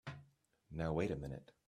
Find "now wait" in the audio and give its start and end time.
0.71-1.11